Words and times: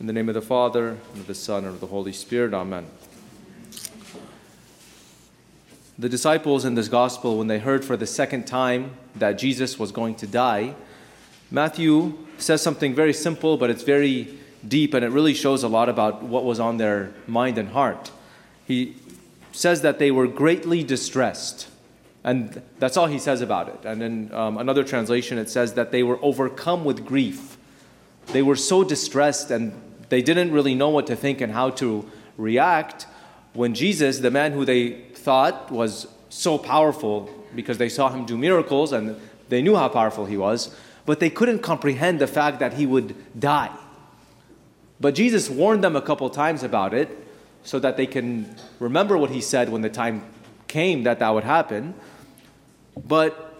In 0.00 0.06
the 0.06 0.12
name 0.12 0.28
of 0.28 0.36
the 0.36 0.40
Father, 0.40 0.90
and 0.90 1.20
of 1.20 1.26
the 1.26 1.34
Son, 1.34 1.64
and 1.64 1.74
of 1.74 1.80
the 1.80 1.88
Holy 1.88 2.12
Spirit, 2.12 2.54
Amen. 2.54 2.86
The 5.98 6.08
disciples 6.08 6.64
in 6.64 6.76
this 6.76 6.86
gospel, 6.86 7.36
when 7.36 7.48
they 7.48 7.58
heard 7.58 7.84
for 7.84 7.96
the 7.96 8.06
second 8.06 8.46
time 8.46 8.92
that 9.16 9.32
Jesus 9.32 9.76
was 9.76 9.90
going 9.90 10.14
to 10.16 10.26
die, 10.28 10.76
Matthew 11.50 12.16
says 12.36 12.62
something 12.62 12.94
very 12.94 13.12
simple, 13.12 13.56
but 13.56 13.70
it's 13.70 13.82
very 13.82 14.38
deep, 14.66 14.94
and 14.94 15.04
it 15.04 15.08
really 15.08 15.34
shows 15.34 15.64
a 15.64 15.68
lot 15.68 15.88
about 15.88 16.22
what 16.22 16.44
was 16.44 16.60
on 16.60 16.76
their 16.76 17.12
mind 17.26 17.58
and 17.58 17.70
heart. 17.70 18.12
He 18.68 18.94
says 19.50 19.82
that 19.82 19.98
they 19.98 20.12
were 20.12 20.28
greatly 20.28 20.84
distressed. 20.84 21.66
And 22.22 22.62
that's 22.78 22.96
all 22.96 23.06
he 23.06 23.18
says 23.18 23.40
about 23.40 23.68
it. 23.68 23.84
And 23.84 24.00
in 24.00 24.32
um, 24.32 24.58
another 24.58 24.84
translation, 24.84 25.38
it 25.38 25.50
says 25.50 25.74
that 25.74 25.90
they 25.90 26.04
were 26.04 26.20
overcome 26.22 26.84
with 26.84 27.04
grief. 27.04 27.56
They 28.26 28.42
were 28.42 28.56
so 28.56 28.84
distressed 28.84 29.50
and 29.50 29.72
they 30.08 30.22
didn't 30.22 30.52
really 30.52 30.74
know 30.74 30.88
what 30.88 31.06
to 31.08 31.16
think 31.16 31.40
and 31.40 31.52
how 31.52 31.70
to 31.70 32.10
react 32.36 33.06
when 33.52 33.74
Jesus, 33.74 34.20
the 34.20 34.30
man 34.30 34.52
who 34.52 34.64
they 34.64 34.92
thought 35.14 35.70
was 35.70 36.06
so 36.28 36.58
powerful 36.58 37.30
because 37.54 37.78
they 37.78 37.88
saw 37.88 38.08
him 38.10 38.24
do 38.24 38.36
miracles 38.36 38.92
and 38.92 39.16
they 39.48 39.62
knew 39.62 39.74
how 39.74 39.88
powerful 39.88 40.26
he 40.26 40.36
was, 40.36 40.74
but 41.06 41.20
they 41.20 41.30
couldn't 41.30 41.60
comprehend 41.60 42.20
the 42.20 42.26
fact 42.26 42.60
that 42.60 42.74
he 42.74 42.86
would 42.86 43.14
die. 43.38 43.74
But 45.00 45.14
Jesus 45.14 45.48
warned 45.48 45.82
them 45.82 45.96
a 45.96 46.02
couple 46.02 46.28
times 46.30 46.62
about 46.62 46.92
it 46.92 47.08
so 47.62 47.78
that 47.78 47.96
they 47.96 48.06
can 48.06 48.54
remember 48.78 49.16
what 49.16 49.30
he 49.30 49.40
said 49.40 49.70
when 49.70 49.82
the 49.82 49.90
time 49.90 50.22
came 50.66 51.04
that 51.04 51.18
that 51.18 51.30
would 51.30 51.44
happen. 51.44 51.94
But 53.06 53.54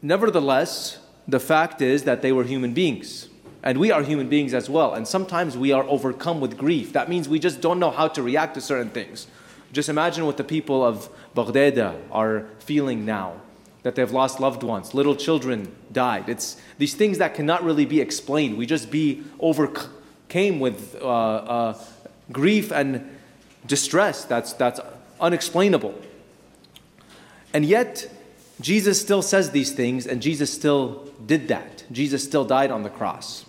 nevertheless, 0.00 0.98
the 1.26 1.40
fact 1.40 1.82
is 1.82 2.04
that 2.04 2.22
they 2.22 2.32
were 2.32 2.44
human 2.44 2.72
beings. 2.72 3.28
And 3.62 3.78
we 3.78 3.90
are 3.90 4.02
human 4.02 4.28
beings 4.28 4.54
as 4.54 4.70
well. 4.70 4.94
And 4.94 5.06
sometimes 5.06 5.56
we 5.56 5.72
are 5.72 5.84
overcome 5.84 6.40
with 6.40 6.56
grief. 6.56 6.92
That 6.92 7.08
means 7.08 7.28
we 7.28 7.38
just 7.38 7.60
don't 7.60 7.78
know 7.78 7.90
how 7.90 8.08
to 8.08 8.22
react 8.22 8.54
to 8.54 8.60
certain 8.60 8.90
things. 8.90 9.26
Just 9.72 9.88
imagine 9.88 10.24
what 10.26 10.36
the 10.36 10.44
people 10.44 10.84
of 10.84 11.08
Baghdad 11.34 11.96
are 12.10 12.46
feeling 12.58 13.04
now 13.04 13.34
that 13.82 13.94
they've 13.94 14.10
lost 14.10 14.40
loved 14.40 14.62
ones, 14.62 14.94
little 14.94 15.16
children 15.16 15.74
died. 15.90 16.28
It's 16.28 16.56
these 16.78 16.94
things 16.94 17.18
that 17.18 17.34
cannot 17.34 17.64
really 17.64 17.86
be 17.86 18.00
explained. 18.00 18.58
We 18.58 18.66
just 18.66 18.90
be 18.90 19.22
overcame 19.38 20.60
with 20.60 20.96
uh, 21.00 21.06
uh, 21.06 21.78
grief 22.30 22.70
and 22.72 23.18
distress. 23.66 24.24
That's, 24.24 24.52
that's 24.52 24.80
unexplainable. 25.18 25.98
And 27.54 27.64
yet, 27.64 28.10
Jesus 28.60 29.00
still 29.00 29.22
says 29.22 29.50
these 29.50 29.72
things, 29.72 30.06
and 30.06 30.20
Jesus 30.20 30.52
still 30.52 31.08
did 31.24 31.48
that. 31.48 31.84
Jesus 31.90 32.22
still 32.22 32.44
died 32.44 32.70
on 32.70 32.82
the 32.82 32.90
cross. 32.90 33.46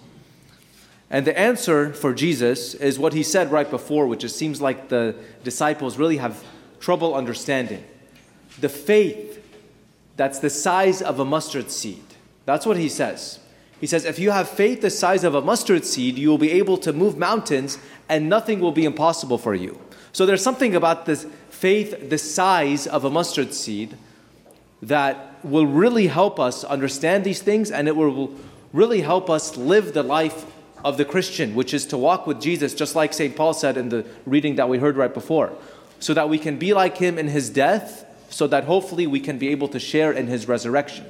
And 1.11 1.27
the 1.27 1.37
answer 1.37 1.91
for 1.91 2.13
Jesus 2.13 2.73
is 2.73 2.97
what 2.97 3.11
he 3.11 3.21
said 3.21 3.51
right 3.51 3.69
before, 3.69 4.07
which 4.07 4.23
it 4.23 4.29
seems 4.29 4.61
like 4.61 4.87
the 4.87 5.13
disciples 5.43 5.97
really 5.97 6.17
have 6.17 6.41
trouble 6.79 7.13
understanding. 7.13 7.83
The 8.61 8.69
faith 8.69 9.43
that's 10.15 10.39
the 10.39 10.49
size 10.49 11.01
of 11.01 11.19
a 11.19 11.25
mustard 11.25 11.69
seed. 11.69 12.03
That's 12.45 12.65
what 12.65 12.77
he 12.77 12.87
says. 12.87 13.39
He 13.81 13.87
says, 13.87 14.05
if 14.05 14.19
you 14.19 14.31
have 14.31 14.47
faith 14.47 14.81
the 14.81 14.89
size 14.89 15.23
of 15.23 15.35
a 15.35 15.41
mustard 15.41 15.85
seed, 15.85 16.17
you 16.17 16.29
will 16.29 16.37
be 16.37 16.51
able 16.51 16.77
to 16.77 16.93
move 16.93 17.17
mountains 17.17 17.77
and 18.07 18.29
nothing 18.29 18.59
will 18.59 18.71
be 18.71 18.85
impossible 18.85 19.37
for 19.37 19.53
you. 19.53 19.81
So 20.13 20.25
there's 20.25 20.43
something 20.43 20.75
about 20.75 21.05
this 21.05 21.25
faith 21.49 22.09
the 22.09 22.17
size 22.17 22.87
of 22.87 23.03
a 23.03 23.09
mustard 23.09 23.53
seed 23.53 23.97
that 24.81 25.43
will 25.43 25.65
really 25.65 26.07
help 26.07 26.39
us 26.39 26.63
understand 26.63 27.23
these 27.23 27.41
things 27.41 27.69
and 27.69 27.87
it 27.87 27.95
will 27.95 28.33
really 28.71 29.01
help 29.01 29.29
us 29.29 29.57
live 29.57 29.93
the 29.93 30.03
life 30.03 30.45
of 30.83 30.97
the 30.97 31.05
Christian, 31.05 31.55
which 31.55 31.73
is 31.73 31.85
to 31.87 31.97
walk 31.97 32.27
with 32.27 32.41
Jesus, 32.41 32.73
just 32.73 32.95
like 32.95 33.13
St. 33.13 33.35
Paul 33.35 33.53
said 33.53 33.77
in 33.77 33.89
the 33.89 34.05
reading 34.25 34.55
that 34.55 34.69
we 34.69 34.77
heard 34.77 34.97
right 34.97 35.13
before, 35.13 35.53
so 35.99 36.13
that 36.13 36.29
we 36.29 36.37
can 36.37 36.57
be 36.57 36.73
like 36.73 36.97
him 36.97 37.17
in 37.17 37.27
his 37.27 37.49
death, 37.49 38.05
so 38.29 38.47
that 38.47 38.63
hopefully 38.63 39.07
we 39.07 39.19
can 39.19 39.37
be 39.37 39.49
able 39.49 39.67
to 39.67 39.79
share 39.79 40.11
in 40.11 40.27
his 40.27 40.47
resurrection. 40.47 41.05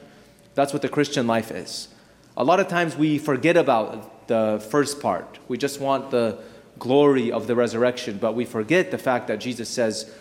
That's 0.56 0.74
what 0.74 0.82
the 0.82 0.90
Christian 0.90 1.28
life 1.28 1.52
is. 1.52 1.88
A 2.36 2.44
lot 2.44 2.60
of 2.60 2.68
times 2.68 2.96
we 2.96 3.18
forget 3.18 3.58
about 3.58 4.28
the 4.28 4.66
first 4.72 5.02
part. 5.02 5.40
We 5.48 5.58
just 5.58 5.80
want 5.80 6.12
the 6.12 6.40
glory 6.80 7.32
of 7.32 7.48
the 7.48 7.56
resurrection, 7.56 8.18
but 8.18 8.36
we 8.36 8.46
forget 8.46 8.92
the 8.92 8.98
fact 8.98 9.28
that 9.28 9.40
Jesus 9.40 9.70
says, 9.70 10.14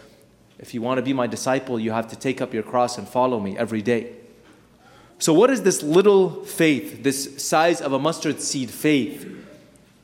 if 0.58 0.74
you 0.74 0.82
want 0.82 0.98
to 0.98 1.02
be 1.02 1.14
my 1.14 1.26
disciple, 1.26 1.80
you 1.80 1.92
have 1.92 2.08
to 2.08 2.16
take 2.16 2.40
up 2.42 2.52
your 2.52 2.62
cross 2.62 2.98
and 2.98 3.08
follow 3.08 3.40
me 3.40 3.56
every 3.56 3.80
day. 3.80 4.12
So, 5.18 5.32
what 5.32 5.50
is 5.50 5.62
this 5.62 5.82
little 5.82 6.44
faith, 6.44 7.02
this 7.02 7.42
size 7.42 7.80
of 7.80 7.92
a 7.92 7.98
mustard 7.98 8.40
seed 8.40 8.70
faith? 8.70 9.39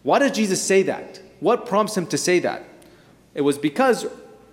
Why 0.06 0.20
did 0.20 0.34
Jesus 0.34 0.62
say 0.62 0.84
that? 0.84 1.20
What 1.40 1.66
prompts 1.66 1.96
him 1.96 2.06
to 2.06 2.16
say 2.16 2.38
that? 2.38 2.62
It 3.34 3.40
was 3.40 3.58
because 3.58 4.06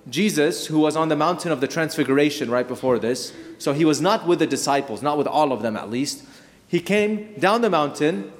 Jesus, 0.09 0.65
who 0.65 0.79
was 0.79 0.95
on 0.95 1.09
the 1.09 1.15
mountain 1.15 1.51
of 1.51 1.61
the 1.61 1.67
transfiguration 1.67 2.49
right 2.49 2.67
before 2.67 2.97
this, 2.97 3.31
so 3.59 3.71
he 3.71 3.85
was 3.85 4.01
not 4.01 4.25
with 4.25 4.39
the 4.39 4.47
disciples, 4.47 5.03
not 5.03 5.15
with 5.15 5.27
all 5.27 5.51
of 5.51 5.61
them 5.61 5.77
at 5.77 5.91
least. 5.91 6.25
He 6.67 6.79
came 6.79 7.35
down 7.37 7.61
the 7.61 7.69
mountain 7.69 8.31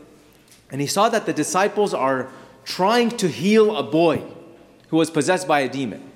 and 0.72 0.82
he 0.82 0.88
saw 0.88 1.08
that 1.08 1.28
the 1.28 1.34
disciples 1.34 1.94
are 1.94 2.32
trying 2.66 3.10
to 3.18 3.28
heal 3.28 3.78
a 3.78 3.84
boy 3.84 4.24
who 4.88 4.98
was 4.98 5.12
possessed 5.12 5.48
by 5.48 5.60
a 5.60 5.70
demon. 5.70 6.12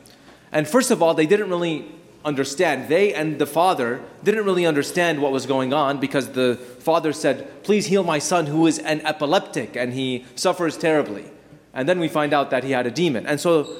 And 0.52 0.68
first 0.68 0.90
of 0.90 1.03
all, 1.03 1.13
they 1.13 1.28
didn't 1.28 1.52
really 1.52 1.91
understand. 2.26 2.90
They 2.90 3.14
and 3.14 3.40
the 3.40 3.46
father 3.46 4.02
didn't 4.24 4.46
really 4.46 4.66
understand 4.66 5.22
what 5.22 5.32
was 5.32 5.46
going 5.46 5.74
on 5.74 6.00
because 6.00 6.32
the 6.32 6.56
father 6.80 7.14
said, 7.14 7.64
Please 7.64 7.88
heal 7.88 8.04
my 8.04 8.20
son 8.20 8.48
who 8.48 8.68
is 8.68 8.80
an 8.80 9.02
epileptic 9.02 9.76
and 9.76 9.94
he 9.94 10.26
suffers 10.36 10.78
terribly. 10.78 11.26
And 11.74 11.88
then 11.88 12.00
we 12.00 12.08
find 12.08 12.34
out 12.34 12.50
that 12.50 12.64
he 12.64 12.72
had 12.72 12.88
a 12.88 12.92
demon. 12.92 13.26
And 13.28 13.40
so, 13.40 13.72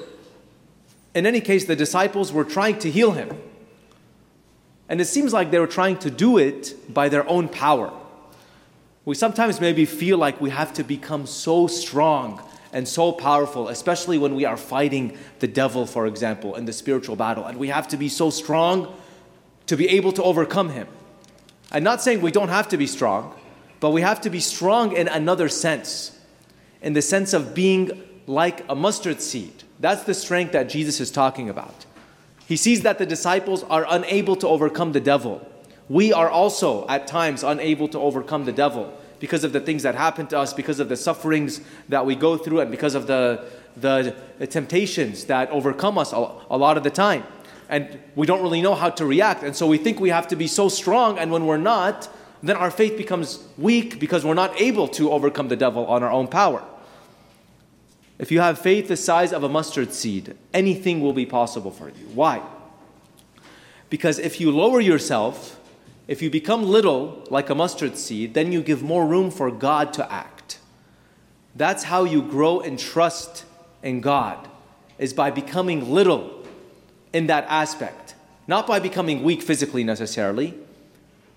in 1.16 1.26
any 1.26 1.42
case, 1.42 1.66
the 1.66 1.76
disciples 1.76 2.32
were 2.32 2.46
trying 2.46 2.80
to 2.80 2.92
heal 2.92 3.12
him. 3.12 3.36
And 4.90 5.02
it 5.02 5.06
seems 5.06 5.34
like 5.34 5.52
they 5.52 5.60
were 5.60 5.68
trying 5.68 5.98
to 6.00 6.12
do 6.12 6.38
it 6.38 6.94
by 6.94 7.10
their 7.10 7.28
own 7.28 7.50
power. 7.50 7.92
We 9.04 9.16
sometimes 9.16 9.60
maybe 9.60 9.86
feel 9.86 10.18
like 10.18 10.40
we 10.40 10.50
have 10.52 10.74
to 10.74 10.84
become 10.84 11.26
so 11.26 11.68
strong 11.68 12.42
and 12.78 12.88
so 12.88 13.12
powerful, 13.12 13.70
especially 13.70 14.20
when 14.20 14.36
we 14.36 14.46
are 14.46 14.56
fighting 14.56 15.18
the 15.40 15.48
devil, 15.48 15.88
for 15.88 16.06
example, 16.06 16.54
in 16.54 16.66
the 16.66 16.72
spiritual 16.72 17.16
battle. 17.16 17.44
And 17.44 17.58
we 17.58 17.70
have 17.70 17.88
to 17.88 17.98
be 17.98 18.08
so 18.08 18.30
strong 18.30 18.96
to 19.66 19.76
be 19.76 19.90
able 19.90 20.12
to 20.12 20.22
overcome 20.22 20.70
him. 20.70 20.88
I'm 21.72 21.82
not 21.82 22.04
saying 22.04 22.22
we 22.22 22.30
don't 22.30 22.50
have 22.50 22.70
to 22.70 22.78
be 22.78 22.86
strong, 22.86 23.34
but 23.80 23.90
we 23.90 24.02
have 24.02 24.22
to 24.22 24.30
be 24.30 24.40
strong 24.40 24.96
in 24.96 25.08
another 25.08 25.50
sense, 25.50 26.20
in 26.84 26.94
the 26.94 27.02
sense 27.02 27.34
of 27.34 27.56
being 27.56 28.04
like 28.28 28.64
a 28.70 28.76
mustard 28.76 29.24
seed. 29.24 29.64
That's 29.80 30.04
the 30.04 30.14
strength 30.14 30.52
that 30.52 30.70
Jesus 30.70 31.00
is 31.00 31.10
talking 31.10 31.50
about. 31.50 31.88
He 32.48 32.58
sees 32.58 32.82
that 32.82 33.00
the 33.00 33.08
disciples 33.08 33.64
are 33.64 33.88
unable 33.90 34.36
to 34.36 34.48
overcome 34.48 34.92
the 34.92 35.02
devil. 35.02 35.42
We 35.90 36.14
are 36.14 36.30
also 36.30 36.88
at 36.88 37.08
times 37.08 37.42
unable 37.42 37.88
to 37.88 38.00
overcome 38.00 38.46
the 38.46 38.52
devil 38.52 38.96
because 39.20 39.44
of 39.44 39.54
the 39.54 39.60
things 39.60 39.84
that 39.84 39.96
happen 39.96 40.28
to 40.28 40.40
us, 40.40 40.54
because 40.54 40.80
of 40.80 40.90
the 40.90 40.98
sufferings 40.98 41.62
that 41.90 42.06
we 42.06 42.16
go 42.16 42.38
through, 42.38 42.60
and 42.60 42.72
because 42.72 42.96
of 42.96 43.08
the, 43.08 43.46
the, 43.76 44.16
temptations 44.48 45.26
that 45.26 45.50
overcome 45.50 45.98
us 45.98 46.12
a 46.12 46.58
lot 46.58 46.78
of 46.78 46.84
the 46.84 46.90
time. 46.90 47.24
And 47.70 48.00
we 48.16 48.26
don't 48.26 48.42
really 48.42 48.62
know 48.62 48.76
how 48.76 48.90
to 48.92 49.06
react. 49.06 49.44
And 49.44 49.56
so 49.56 49.68
we 49.68 49.78
think 49.78 50.00
we 50.00 50.10
have 50.10 50.28
to 50.30 50.36
be 50.36 50.48
so 50.48 50.70
strong, 50.70 51.20
and 51.20 51.32
when 51.32 51.46
we're 51.46 51.58
not, 51.58 52.10
then 52.44 52.56
our 52.56 52.72
faith 52.72 52.98
becomes 52.98 53.44
weak 53.58 54.00
because 54.00 54.24
we're 54.24 54.34
not 54.34 54.60
able 54.62 54.88
to 54.90 55.12
overcome 55.12 55.48
the 55.48 55.56
devil 55.56 55.86
on 55.88 56.04
our 56.04 56.12
own 56.12 56.28
power. 56.28 56.64
If 58.20 58.32
you 58.32 58.40
have 58.40 58.60
faith 58.60 58.88
the 58.88 58.98
size 58.98 59.32
of 59.32 59.44
a 59.44 59.50
mustard 59.50 59.94
seed, 59.94 60.36
anything 60.54 61.02
will 61.02 61.14
be 61.14 61.26
possible 61.26 61.72
for 61.72 61.90
you. 61.90 62.06
Why? 62.14 62.42
Because 63.90 64.20
if 64.20 64.42
you 64.42 64.52
lower 64.52 64.82
yourself, 64.82 65.60
if 66.08 66.22
you 66.22 66.30
become 66.30 66.64
little, 66.64 67.24
like 67.30 67.50
a 67.50 67.56
mustard 67.56 67.98
seed, 67.98 68.34
then 68.34 68.52
you 68.52 68.62
give 68.62 68.82
more 68.82 69.06
room 69.06 69.30
for 69.30 69.52
God 69.52 69.94
to 69.94 70.12
act. 70.12 70.60
That's 71.56 71.84
how 71.84 72.04
you 72.04 72.22
grow 72.22 72.60
in 72.60 72.78
trust 72.78 73.46
in 73.84 74.02
God, 74.02 74.48
is 74.98 75.14
by 75.14 75.32
becoming 75.32 75.92
little 75.92 76.44
in 77.14 77.28
that 77.28 77.46
aspect. 77.50 78.16
Not 78.48 78.66
by 78.66 78.80
becoming 78.80 79.24
weak 79.24 79.42
physically 79.42 79.84
necessarily, 79.84 80.54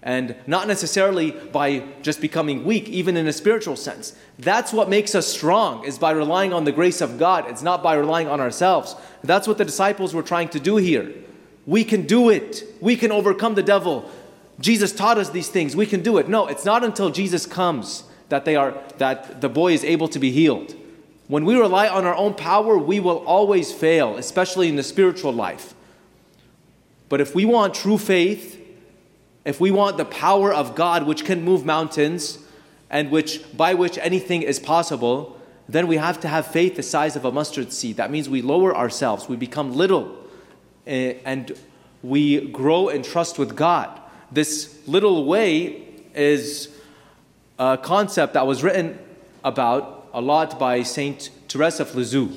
and 0.02 0.36
not 0.46 0.68
necessarily 0.68 1.32
by 1.32 1.84
just 2.02 2.20
becoming 2.20 2.64
weak, 2.64 2.88
even 2.88 3.16
in 3.16 3.26
a 3.26 3.32
spiritual 3.32 3.76
sense. 3.76 4.14
That's 4.38 4.72
what 4.72 4.88
makes 4.88 5.14
us 5.14 5.26
strong, 5.26 5.84
is 5.84 5.98
by 5.98 6.12
relying 6.12 6.52
on 6.52 6.64
the 6.64 6.72
grace 6.72 7.00
of 7.00 7.18
God. 7.18 7.50
It's 7.50 7.62
not 7.62 7.82
by 7.82 7.94
relying 7.94 8.28
on 8.28 8.40
ourselves. 8.40 8.94
That's 9.24 9.48
what 9.48 9.58
the 9.58 9.64
disciples 9.64 10.14
were 10.14 10.22
trying 10.22 10.48
to 10.50 10.60
do 10.60 10.76
here. 10.76 11.12
We 11.66 11.84
can 11.84 12.06
do 12.06 12.30
it. 12.30 12.64
We 12.80 12.96
can 12.96 13.12
overcome 13.12 13.54
the 13.54 13.62
devil. 13.62 14.10
Jesus 14.60 14.92
taught 14.92 15.18
us 15.18 15.30
these 15.30 15.48
things. 15.48 15.74
We 15.74 15.86
can 15.86 16.02
do 16.02 16.18
it. 16.18 16.28
No, 16.28 16.46
it's 16.46 16.64
not 16.64 16.84
until 16.84 17.10
Jesus 17.10 17.46
comes 17.46 18.04
that 18.28 18.44
they 18.44 18.56
are 18.56 18.74
that 18.98 19.40
the 19.40 19.48
boy 19.48 19.72
is 19.72 19.84
able 19.84 20.08
to 20.08 20.18
be 20.18 20.30
healed. 20.30 20.74
When 21.28 21.44
we 21.44 21.54
rely 21.54 21.88
on 21.88 22.04
our 22.04 22.14
own 22.14 22.34
power, 22.34 22.76
we 22.76 23.00
will 23.00 23.18
always 23.18 23.72
fail, 23.72 24.16
especially 24.16 24.68
in 24.68 24.76
the 24.76 24.82
spiritual 24.82 25.32
life. 25.32 25.74
But 27.08 27.20
if 27.20 27.34
we 27.34 27.44
want 27.44 27.74
true 27.74 27.98
faith, 27.98 28.60
if 29.44 29.60
we 29.60 29.70
want 29.70 29.96
the 29.96 30.04
power 30.04 30.52
of 30.52 30.74
God 30.74 31.06
which 31.06 31.24
can 31.24 31.42
move 31.42 31.64
mountains 31.64 32.38
and 32.90 33.10
which 33.10 33.56
by 33.56 33.74
which 33.74 33.96
anything 33.98 34.42
is 34.42 34.58
possible, 34.58 35.40
then 35.68 35.86
we 35.86 35.96
have 35.96 36.20
to 36.20 36.28
have 36.28 36.46
faith 36.46 36.76
the 36.76 36.82
size 36.82 37.16
of 37.16 37.24
a 37.24 37.32
mustard 37.32 37.72
seed. 37.72 37.96
That 37.96 38.10
means 38.10 38.28
we 38.28 38.42
lower 38.42 38.76
ourselves, 38.76 39.28
we 39.28 39.36
become 39.36 39.72
little, 39.74 40.16
eh, 40.86 41.14
and 41.24 41.56
we 42.02 42.48
grow 42.48 42.88
in 42.88 43.02
trust 43.02 43.38
with 43.38 43.56
God. 43.56 44.00
This 44.32 44.78
little 44.86 45.24
way 45.24 45.82
is 46.14 46.68
a 47.58 47.76
concept 47.76 48.34
that 48.34 48.46
was 48.46 48.62
written 48.62 48.96
about 49.42 50.08
a 50.12 50.20
lot 50.20 50.56
by 50.56 50.84
Saint 50.84 51.30
Teresa 51.48 51.82
of 51.82 51.96
Lisieux, 51.96 52.30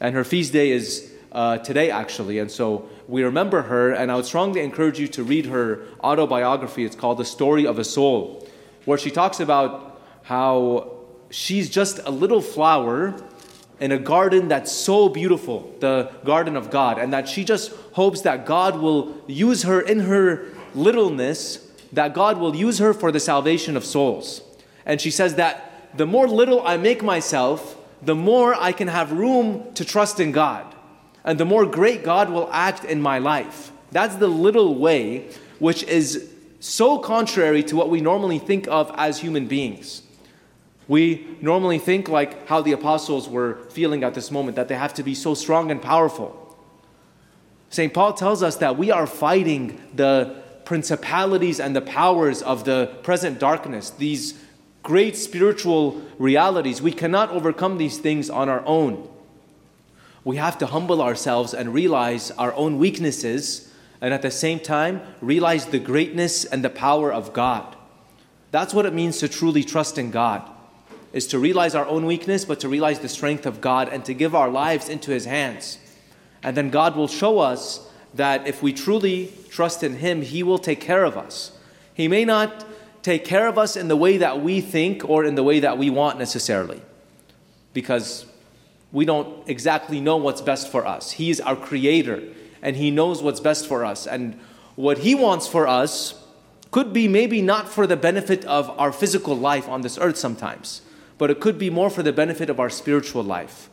and 0.00 0.14
her 0.14 0.24
feast 0.24 0.54
day 0.54 0.70
is 0.70 1.12
uh, 1.32 1.58
today 1.58 1.90
actually, 1.90 2.38
and 2.38 2.50
so 2.50 2.88
we 3.06 3.22
remember 3.22 3.60
her. 3.62 3.92
And 3.92 4.10
I 4.10 4.16
would 4.16 4.24
strongly 4.24 4.62
encourage 4.62 4.98
you 4.98 5.08
to 5.08 5.22
read 5.22 5.44
her 5.44 5.82
autobiography. 6.02 6.86
It's 6.86 6.96
called 6.96 7.18
The 7.18 7.26
Story 7.26 7.66
of 7.66 7.78
a 7.78 7.84
Soul, 7.84 8.48
where 8.86 8.96
she 8.96 9.10
talks 9.10 9.38
about 9.38 10.00
how 10.22 10.92
she's 11.28 11.68
just 11.68 12.00
a 12.06 12.10
little 12.10 12.40
flower 12.40 13.14
in 13.78 13.92
a 13.92 13.98
garden 13.98 14.48
that's 14.48 14.72
so 14.72 15.10
beautiful, 15.10 15.70
the 15.80 16.10
garden 16.24 16.56
of 16.56 16.70
God, 16.70 16.98
and 16.98 17.12
that 17.12 17.28
she 17.28 17.44
just 17.44 17.72
hopes 17.92 18.22
that 18.22 18.46
God 18.46 18.78
will 18.78 19.14
use 19.26 19.64
her 19.64 19.82
in 19.82 20.00
her 20.00 20.46
littleness, 20.76 21.66
that 21.92 22.14
God 22.14 22.38
will 22.38 22.54
use 22.54 22.78
her 22.78 22.92
for 22.92 23.10
the 23.10 23.20
salvation 23.20 23.76
of 23.76 23.84
souls. 23.84 24.42
And 24.84 25.00
she 25.00 25.10
says 25.10 25.36
that 25.36 25.96
the 25.96 26.06
more 26.06 26.28
little 26.28 26.66
I 26.66 26.76
make 26.76 27.02
myself, 27.02 27.76
the 28.02 28.14
more 28.14 28.54
I 28.54 28.72
can 28.72 28.88
have 28.88 29.12
room 29.12 29.72
to 29.74 29.84
trust 29.84 30.20
in 30.20 30.32
God, 30.32 30.74
and 31.24 31.38
the 31.40 31.44
more 31.44 31.66
great 31.66 32.04
God 32.04 32.30
will 32.30 32.48
act 32.52 32.84
in 32.84 33.00
my 33.00 33.18
life. 33.18 33.72
That's 33.90 34.16
the 34.16 34.28
little 34.28 34.74
way, 34.74 35.28
which 35.58 35.82
is 35.84 36.30
so 36.60 36.98
contrary 36.98 37.62
to 37.64 37.76
what 37.76 37.90
we 37.90 38.00
normally 38.00 38.38
think 38.38 38.68
of 38.68 38.92
as 38.96 39.18
human 39.18 39.46
beings. 39.46 40.02
We 40.88 41.26
normally 41.40 41.78
think 41.78 42.08
like 42.08 42.46
how 42.46 42.62
the 42.62 42.72
apostles 42.72 43.28
were 43.28 43.56
feeling 43.70 44.04
at 44.04 44.14
this 44.14 44.30
moment, 44.30 44.56
that 44.56 44.68
they 44.68 44.76
have 44.76 44.94
to 44.94 45.02
be 45.02 45.14
so 45.14 45.34
strong 45.34 45.70
and 45.70 45.82
powerful. 45.82 46.56
St. 47.70 47.92
Paul 47.92 48.12
tells 48.12 48.42
us 48.42 48.56
that 48.56 48.78
we 48.78 48.90
are 48.90 49.06
fighting 49.06 49.80
the 49.94 50.42
principalities 50.66 51.58
and 51.58 51.74
the 51.74 51.80
powers 51.80 52.42
of 52.42 52.64
the 52.64 52.94
present 53.02 53.38
darkness, 53.38 53.88
these 53.88 54.34
great 54.82 55.16
spiritual 55.16 56.02
realities. 56.18 56.82
We 56.82 56.92
cannot 56.92 57.30
overcome 57.30 57.78
these 57.78 57.96
things 57.96 58.28
on 58.28 58.50
our 58.50 58.62
own. 58.66 59.08
We 60.24 60.36
have 60.36 60.58
to 60.58 60.66
humble 60.66 61.00
ourselves 61.00 61.54
and 61.54 61.72
realize 61.72 62.30
our 62.32 62.52
own 62.52 62.78
weaknesses, 62.78 63.72
and 64.00 64.12
at 64.12 64.20
the 64.20 64.30
same 64.30 64.60
time, 64.60 65.00
realize 65.22 65.66
the 65.66 65.78
greatness 65.78 66.44
and 66.44 66.62
the 66.62 66.68
power 66.68 67.10
of 67.10 67.32
God. 67.32 67.74
That's 68.50 68.74
what 68.74 68.84
it 68.84 68.92
means 68.92 69.18
to 69.18 69.28
truly 69.28 69.64
trust 69.64 69.96
in 69.96 70.10
God 70.10 70.50
is 71.12 71.26
to 71.28 71.38
realize 71.38 71.74
our 71.74 71.86
own 71.86 72.04
weakness, 72.04 72.44
but 72.44 72.60
to 72.60 72.68
realize 72.68 72.98
the 72.98 73.08
strength 73.08 73.46
of 73.46 73.62
God 73.62 73.88
and 73.88 74.04
to 74.04 74.12
give 74.12 74.34
our 74.34 74.50
lives 74.50 74.90
into 74.90 75.10
His 75.12 75.24
hands. 75.24 75.78
And 76.42 76.54
then 76.54 76.68
God 76.68 76.94
will 76.94 77.08
show 77.08 77.38
us 77.38 77.85
that 78.16 78.46
if 78.46 78.62
we 78.62 78.72
truly 78.72 79.32
trust 79.50 79.82
in 79.82 79.96
Him, 79.96 80.22
He 80.22 80.42
will 80.42 80.58
take 80.58 80.80
care 80.80 81.04
of 81.04 81.16
us. 81.16 81.52
He 81.94 82.08
may 82.08 82.24
not 82.24 82.66
take 83.02 83.24
care 83.24 83.48
of 83.48 83.56
us 83.56 83.76
in 83.76 83.88
the 83.88 83.96
way 83.96 84.18
that 84.18 84.42
we 84.42 84.60
think 84.60 85.08
or 85.08 85.24
in 85.24 85.34
the 85.34 85.42
way 85.42 85.60
that 85.60 85.78
we 85.78 85.90
want 85.90 86.18
necessarily, 86.18 86.82
because 87.72 88.26
we 88.92 89.04
don't 89.04 89.48
exactly 89.48 90.00
know 90.00 90.16
what's 90.16 90.40
best 90.40 90.70
for 90.70 90.86
us. 90.86 91.12
He 91.12 91.30
is 91.30 91.40
our 91.40 91.56
Creator, 91.56 92.22
and 92.62 92.76
He 92.76 92.90
knows 92.90 93.22
what's 93.22 93.40
best 93.40 93.66
for 93.66 93.84
us. 93.84 94.06
And 94.06 94.38
what 94.74 94.98
He 94.98 95.14
wants 95.14 95.46
for 95.46 95.66
us 95.66 96.22
could 96.70 96.92
be 96.92 97.08
maybe 97.08 97.40
not 97.40 97.68
for 97.68 97.86
the 97.86 97.96
benefit 97.96 98.44
of 98.44 98.68
our 98.78 98.92
physical 98.92 99.36
life 99.36 99.68
on 99.68 99.82
this 99.82 99.98
earth 99.98 100.16
sometimes 100.16 100.82
but 101.18 101.30
it 101.30 101.40
could 101.40 101.58
be 101.58 101.70
more 101.70 101.90
for 101.90 102.02
the 102.02 102.12
benefit 102.12 102.50
of 102.50 102.60
our 102.60 102.70
spiritual 102.70 103.24
life, 103.24 103.70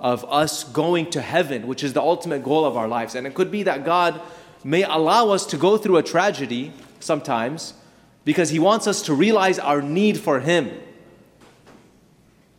of 0.00 0.24
us 0.24 0.64
going 0.64 1.10
to 1.10 1.20
heaven, 1.20 1.66
which 1.66 1.84
is 1.84 1.92
the 1.92 2.00
ultimate 2.00 2.42
goal 2.42 2.64
of 2.64 2.76
our 2.76 2.88
lives. 2.88 3.14
And 3.14 3.26
it 3.26 3.34
could 3.34 3.50
be 3.50 3.62
that 3.64 3.84
God 3.84 4.20
may 4.64 4.82
allow 4.82 5.28
us 5.28 5.46
to 5.46 5.56
go 5.56 5.76
through 5.76 5.98
a 5.98 6.02
tragedy 6.02 6.72
sometimes 6.98 7.74
because 8.24 8.50
He 8.50 8.58
wants 8.58 8.86
us 8.86 9.02
to 9.02 9.14
realize 9.14 9.58
our 9.58 9.82
need 9.82 10.18
for 10.18 10.40
Him. 10.40 10.70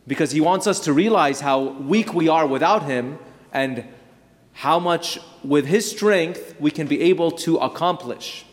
Because 0.06 0.30
He 0.30 0.40
wants 0.40 0.66
us 0.66 0.80
to 0.80 0.92
realize 0.92 1.40
how 1.40 1.60
weak 1.60 2.14
we 2.14 2.28
are 2.28 2.46
without 2.46 2.84
Him 2.84 3.18
and 3.52 3.84
how 4.54 4.78
much 4.78 5.18
with 5.42 5.66
His 5.66 5.90
strength 5.90 6.54
we 6.60 6.70
can 6.70 6.86
be 6.86 7.00
able 7.02 7.30
to 7.30 7.56
accomplish. 7.58 8.46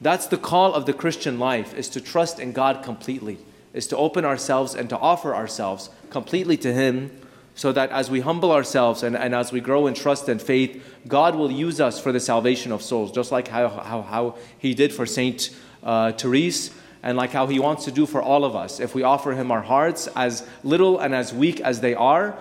That's 0.00 0.26
the 0.26 0.38
call 0.38 0.74
of 0.74 0.86
the 0.86 0.92
Christian 0.92 1.38
life, 1.38 1.74
is 1.74 1.88
to 1.90 2.00
trust 2.00 2.38
in 2.38 2.52
God 2.52 2.82
completely 2.82 3.38
is 3.72 3.86
to 3.88 3.96
open 3.96 4.24
ourselves 4.24 4.74
and 4.74 4.88
to 4.88 4.98
offer 4.98 5.34
ourselves 5.34 5.90
completely 6.10 6.56
to 6.58 6.72
Him 6.72 7.10
so 7.54 7.72
that 7.72 7.90
as 7.90 8.10
we 8.10 8.20
humble 8.20 8.52
ourselves 8.52 9.02
and, 9.02 9.16
and 9.16 9.34
as 9.34 9.52
we 9.52 9.60
grow 9.60 9.86
in 9.86 9.94
trust 9.94 10.28
and 10.28 10.40
faith, 10.40 10.82
God 11.06 11.34
will 11.34 11.50
use 11.50 11.80
us 11.80 12.00
for 12.00 12.12
the 12.12 12.20
salvation 12.20 12.72
of 12.72 12.82
souls, 12.82 13.12
just 13.12 13.32
like 13.32 13.48
how, 13.48 13.68
how, 13.68 14.02
how 14.02 14.36
He 14.58 14.74
did 14.74 14.92
for 14.92 15.06
Saint 15.06 15.50
uh, 15.82 16.12
Therese 16.12 16.70
and 17.02 17.16
like 17.16 17.30
how 17.30 17.46
He 17.46 17.58
wants 17.58 17.84
to 17.84 17.92
do 17.92 18.06
for 18.06 18.22
all 18.22 18.44
of 18.44 18.54
us. 18.54 18.80
If 18.80 18.94
we 18.94 19.02
offer 19.02 19.32
Him 19.32 19.50
our 19.50 19.62
hearts, 19.62 20.06
as 20.14 20.46
little 20.62 20.98
and 20.98 21.14
as 21.14 21.32
weak 21.32 21.60
as 21.60 21.80
they 21.80 21.94
are, 21.94 22.38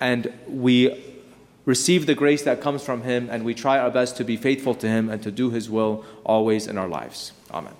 and 0.00 0.32
we 0.48 1.02
receive 1.64 2.06
the 2.06 2.14
grace 2.14 2.42
that 2.42 2.60
comes 2.60 2.82
from 2.82 3.02
Him, 3.02 3.28
and 3.30 3.44
we 3.44 3.54
try 3.54 3.78
our 3.78 3.90
best 3.90 4.16
to 4.16 4.24
be 4.24 4.36
faithful 4.36 4.74
to 4.76 4.88
Him 4.88 5.08
and 5.08 5.22
to 5.22 5.30
do 5.30 5.50
His 5.50 5.70
will 5.70 6.04
always 6.24 6.66
in 6.66 6.76
our 6.78 6.88
lives. 6.88 7.32
Amen. 7.50 7.74